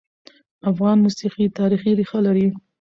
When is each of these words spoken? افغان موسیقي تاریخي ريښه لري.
افغان 0.71 0.97
موسیقي 1.05 1.45
تاریخي 1.59 1.91
ريښه 1.99 2.19
لري. 2.25 2.47